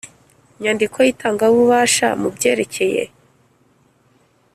Inyandiko 0.57 0.97
y 1.01 1.07
itangabubasha 1.13 2.07
mu 2.21 2.29
byerekeye 2.35 3.03